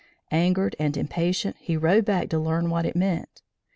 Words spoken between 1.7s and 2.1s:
rode